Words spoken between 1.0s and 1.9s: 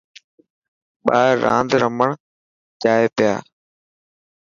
ٻار راند